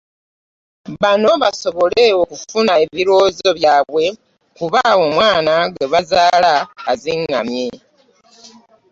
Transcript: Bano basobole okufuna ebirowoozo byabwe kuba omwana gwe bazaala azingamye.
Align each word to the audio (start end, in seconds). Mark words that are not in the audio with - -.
Bano 1.01 1.29
basobole 1.43 2.03
okufuna 2.21 2.71
ebirowoozo 2.83 3.49
byabwe 3.59 4.05
kuba 4.57 4.81
omwana 5.05 5.53
gwe 5.73 5.85
bazaala 5.93 6.53
azingamye. 6.91 7.67